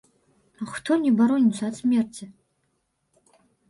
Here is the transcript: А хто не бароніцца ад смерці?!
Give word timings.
А 0.65 0.67
хто 0.71 0.97
не 1.03 1.13
бароніцца 1.21 1.63
ад 1.71 1.75
смерці?! 1.83 2.25